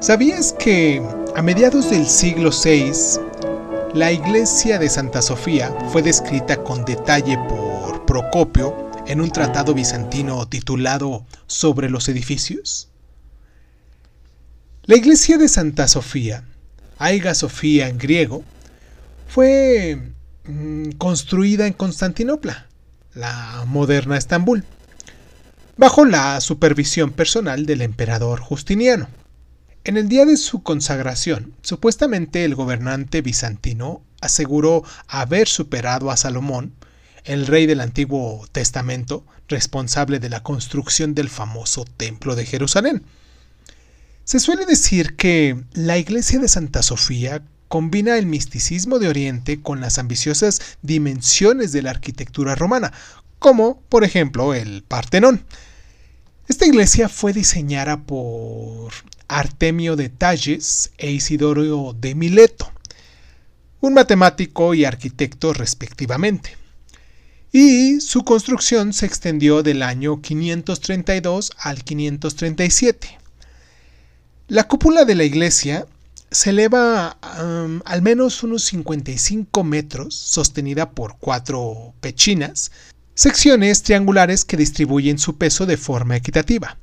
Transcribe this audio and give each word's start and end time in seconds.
¿Sabías 0.00 0.54
que 0.54 1.02
a 1.36 1.42
mediados 1.42 1.90
del 1.90 2.06
siglo 2.06 2.48
VI, 2.52 3.20
la 3.92 4.10
iglesia 4.10 4.78
de 4.78 4.88
Santa 4.88 5.20
Sofía 5.20 5.76
fue 5.92 6.00
descrita 6.00 6.64
con 6.64 6.86
detalle 6.86 7.36
por 7.50 8.06
Procopio 8.06 8.90
en 9.06 9.20
un 9.20 9.30
tratado 9.30 9.74
bizantino 9.74 10.48
titulado 10.48 11.26
Sobre 11.46 11.90
los 11.90 12.08
edificios? 12.08 12.88
La 14.84 14.96
iglesia 14.96 15.36
de 15.36 15.48
Santa 15.48 15.86
Sofía, 15.86 16.44
Aiga 16.96 17.34
Sofía 17.34 17.88
en 17.88 17.98
griego, 17.98 18.42
fue 19.28 20.00
mm, 20.46 20.92
construida 20.92 21.66
en 21.66 21.74
Constantinopla, 21.74 22.68
la 23.12 23.64
moderna 23.66 24.16
Estambul, 24.16 24.64
bajo 25.76 26.06
la 26.06 26.40
supervisión 26.40 27.10
personal 27.12 27.66
del 27.66 27.82
emperador 27.82 28.40
Justiniano. 28.40 29.19
En 29.82 29.96
el 29.96 30.10
día 30.10 30.26
de 30.26 30.36
su 30.36 30.62
consagración, 30.62 31.54
supuestamente 31.62 32.44
el 32.44 32.54
gobernante 32.54 33.22
bizantino 33.22 34.02
aseguró 34.20 34.84
haber 35.08 35.48
superado 35.48 36.10
a 36.10 36.18
Salomón, 36.18 36.74
el 37.24 37.46
rey 37.46 37.64
del 37.64 37.80
Antiguo 37.80 38.46
Testamento, 38.52 39.24
responsable 39.48 40.18
de 40.20 40.28
la 40.28 40.42
construcción 40.42 41.14
del 41.14 41.30
famoso 41.30 41.86
Templo 41.96 42.36
de 42.36 42.44
Jerusalén. 42.44 43.04
Se 44.24 44.38
suele 44.38 44.66
decir 44.66 45.16
que 45.16 45.64
la 45.72 45.96
iglesia 45.96 46.38
de 46.38 46.48
Santa 46.48 46.82
Sofía 46.82 47.42
combina 47.68 48.18
el 48.18 48.26
misticismo 48.26 48.98
de 48.98 49.08
Oriente 49.08 49.62
con 49.62 49.80
las 49.80 49.98
ambiciosas 49.98 50.60
dimensiones 50.82 51.72
de 51.72 51.80
la 51.80 51.90
arquitectura 51.90 52.54
romana, 52.54 52.92
como 53.38 53.80
por 53.88 54.04
ejemplo 54.04 54.52
el 54.52 54.82
Partenón. 54.82 55.46
Esta 56.50 56.66
iglesia 56.66 57.08
fue 57.08 57.32
diseñada 57.32 57.96
por 58.02 58.92
Artemio 59.28 59.94
de 59.94 60.08
Talles 60.08 60.90
e 60.98 61.12
Isidoro 61.12 61.92
de 61.92 62.16
Mileto, 62.16 62.68
un 63.80 63.94
matemático 63.94 64.74
y 64.74 64.84
arquitecto 64.84 65.52
respectivamente. 65.52 66.56
Y 67.52 68.00
su 68.00 68.24
construcción 68.24 68.92
se 68.92 69.06
extendió 69.06 69.62
del 69.62 69.84
año 69.84 70.20
532 70.20 71.52
al 71.56 71.84
537. 71.84 73.16
La 74.48 74.66
cúpula 74.66 75.04
de 75.04 75.14
la 75.14 75.22
iglesia 75.22 75.86
se 76.32 76.50
eleva 76.50 77.16
um, 77.40 77.80
al 77.84 78.02
menos 78.02 78.42
unos 78.42 78.64
55 78.64 79.62
metros, 79.62 80.16
sostenida 80.16 80.90
por 80.90 81.16
cuatro 81.20 81.94
pechinas, 82.00 82.72
secciones 83.20 83.82
triangulares 83.82 84.46
que 84.46 84.56
distribuyen 84.56 85.18
su 85.18 85.36
peso 85.36 85.66
de 85.66 85.76
forma 85.76 86.16
equitativa. 86.16 86.78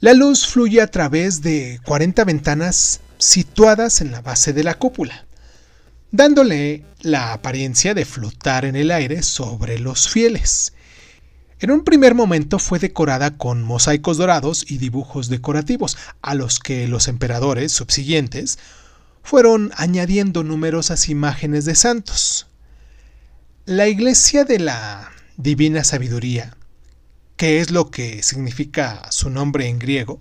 La 0.00 0.14
luz 0.14 0.46
fluye 0.46 0.80
a 0.80 0.86
través 0.86 1.42
de 1.42 1.78
40 1.84 2.24
ventanas 2.24 3.02
situadas 3.18 4.00
en 4.00 4.12
la 4.12 4.22
base 4.22 4.54
de 4.54 4.64
la 4.64 4.78
cúpula, 4.78 5.26
dándole 6.10 6.86
la 7.02 7.34
apariencia 7.34 7.92
de 7.92 8.06
flotar 8.06 8.64
en 8.64 8.76
el 8.76 8.90
aire 8.90 9.22
sobre 9.22 9.78
los 9.78 10.08
fieles. 10.08 10.72
En 11.60 11.70
un 11.70 11.84
primer 11.84 12.14
momento 12.14 12.58
fue 12.58 12.78
decorada 12.78 13.36
con 13.36 13.62
mosaicos 13.62 14.16
dorados 14.16 14.64
y 14.66 14.78
dibujos 14.78 15.28
decorativos, 15.28 15.98
a 16.22 16.34
los 16.34 16.60
que 16.60 16.88
los 16.88 17.08
emperadores 17.08 17.72
subsiguientes 17.72 18.58
fueron 19.22 19.70
añadiendo 19.76 20.44
numerosas 20.44 21.10
imágenes 21.10 21.66
de 21.66 21.74
santos. 21.74 22.46
La 23.66 23.86
iglesia 23.86 24.44
de 24.44 24.60
la 24.60 25.12
Divina 25.36 25.84
Sabiduría 25.84 26.56
que 27.36 27.60
es 27.60 27.70
lo 27.70 27.90
que 27.90 28.22
significa 28.22 29.10
su 29.10 29.30
nombre 29.30 29.68
en 29.68 29.78
griego, 29.78 30.20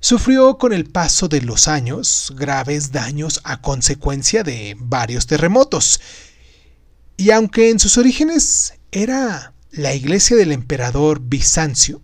sufrió 0.00 0.56
con 0.56 0.72
el 0.72 0.86
paso 0.86 1.28
de 1.28 1.42
los 1.42 1.68
años 1.68 2.32
graves 2.36 2.92
daños 2.92 3.40
a 3.44 3.60
consecuencia 3.60 4.44
de 4.44 4.76
varios 4.78 5.26
terremotos. 5.26 6.00
Y 7.16 7.30
aunque 7.30 7.70
en 7.70 7.78
sus 7.78 7.98
orígenes 7.98 8.74
era 8.92 9.52
la 9.72 9.94
iglesia 9.94 10.36
del 10.36 10.52
emperador 10.52 11.20
Bizancio, 11.20 12.00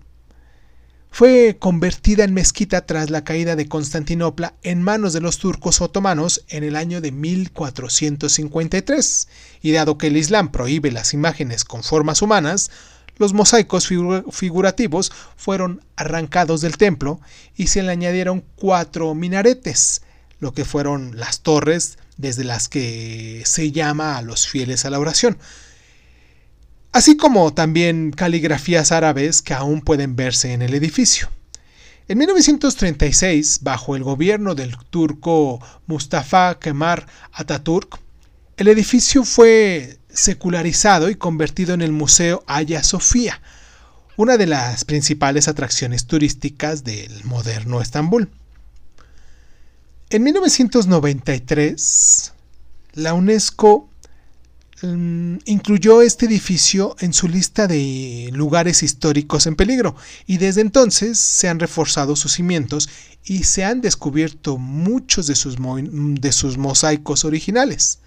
fue 1.21 1.59
convertida 1.59 2.25
en 2.25 2.33
mezquita 2.33 2.87
tras 2.87 3.11
la 3.11 3.25
caída 3.25 3.55
de 3.55 3.69
Constantinopla 3.69 4.55
en 4.63 4.83
manos 4.83 5.13
de 5.13 5.21
los 5.21 5.37
turcos 5.37 5.83
otomanos 5.83 6.47
en 6.49 6.65
el 6.65 6.77
año 6.77 7.03
de 7.03 7.13
1453, 7.13 9.29
y 9.61 9.73
dado 9.73 9.99
que 9.99 10.07
el 10.07 10.17
Islam 10.17 10.51
prohíbe 10.51 10.91
las 10.91 11.13
imágenes 11.13 11.67
con 11.67 11.83
formas 11.83 12.23
humanas, 12.23 12.71
los 13.19 13.35
mosaicos 13.35 13.87
figurativos 13.87 15.13
fueron 15.37 15.85
arrancados 15.95 16.63
del 16.63 16.79
templo 16.79 17.21
y 17.55 17.67
se 17.67 17.83
le 17.83 17.93
añadieron 17.93 18.43
cuatro 18.57 19.15
minaretes, 19.15 20.01
lo 20.39 20.55
que 20.55 20.65
fueron 20.65 21.19
las 21.19 21.41
torres 21.41 21.99
desde 22.17 22.45
las 22.45 22.71
que 22.71 23.43
se 23.45 23.73
llama 23.73 24.17
a 24.17 24.23
los 24.23 24.49
fieles 24.49 24.87
a 24.87 24.91
la 24.91 24.99
oración, 24.99 25.37
así 26.93 27.17
como 27.17 27.53
también 27.53 28.11
caligrafías 28.11 28.93
árabes 28.93 29.43
que 29.43 29.55
aún 29.55 29.81
pueden 29.81 30.17
verse 30.17 30.53
en 30.53 30.63
el 30.63 30.75
edificio. 30.75 31.29
En 32.09 32.19
1936, 32.19 33.61
bajo 33.63 33.95
el 33.95 34.03
gobierno 34.03 34.55
del 34.55 34.77
turco 34.91 35.61
Mustafa 35.87 36.59
Kemal 36.59 37.07
Atatürk, 37.33 38.01
el 38.57 38.69
edificio 38.69 39.25
fue 39.25 39.99
secularizado 40.13 41.09
y 41.09 41.15
convertido 41.15 41.73
en 41.73 41.83
el 41.83 41.93
Museo 41.93 42.43
Hagia 42.47 42.83
Sofía, 42.83 43.41
una 44.17 44.37
de 44.37 44.47
las 44.47 44.85
principales 44.85 45.49
atracciones 45.49 46.07
turísticas 46.07 46.85
del 46.85 47.25
moderno 47.25 47.81
Estambul. 47.81 48.29
En 50.11 50.25
1993, 50.25 52.33
la 52.95 53.15
UNESCO 53.15 53.90
mm, 54.83 55.39
incluyó 55.47 56.03
este 56.03 56.27
edificio 56.27 56.97
en 57.01 57.13
su 57.13 57.29
lista 57.29 57.67
de 57.67 58.31
lugares 58.33 58.83
históricos 58.83 59.47
en 59.47 59.57
peligro 59.57 59.97
y 60.27 60.39
desde 60.39 60.61
entonces 60.61 61.19
se 61.19 61.49
han 61.49 61.61
reforzado 61.61 62.17
sus 62.17 62.33
cimientos 62.33 62.89
y 63.25 63.45
se 63.45 63.65
han 63.65 63.81
descubierto 63.81 64.59
muchos 64.59 65.27
de 65.27 65.35
sus, 65.35 65.57
de 65.57 66.33
sus 66.33 66.59
mosaicos 66.59 67.25
originales. 67.25 68.01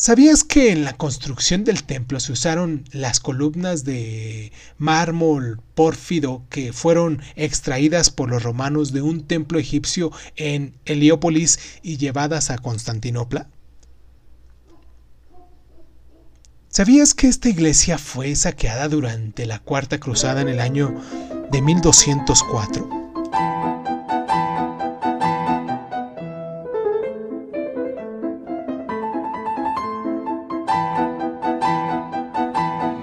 ¿Sabías 0.00 0.44
que 0.44 0.70
en 0.70 0.84
la 0.84 0.92
construcción 0.92 1.64
del 1.64 1.82
templo 1.82 2.20
se 2.20 2.30
usaron 2.30 2.84
las 2.92 3.18
columnas 3.18 3.82
de 3.82 4.52
mármol 4.76 5.60
pórfido 5.74 6.44
que 6.50 6.72
fueron 6.72 7.20
extraídas 7.34 8.08
por 8.10 8.30
los 8.30 8.44
romanos 8.44 8.92
de 8.92 9.02
un 9.02 9.26
templo 9.26 9.58
egipcio 9.58 10.12
en 10.36 10.76
Heliópolis 10.84 11.58
y 11.82 11.96
llevadas 11.96 12.50
a 12.50 12.58
Constantinopla? 12.58 13.48
¿Sabías 16.68 17.12
que 17.12 17.26
esta 17.26 17.48
iglesia 17.48 17.98
fue 17.98 18.36
saqueada 18.36 18.86
durante 18.86 19.46
la 19.46 19.58
Cuarta 19.58 19.98
Cruzada 19.98 20.42
en 20.42 20.48
el 20.48 20.60
año 20.60 20.94
de 21.50 21.60
1204? 21.60 22.97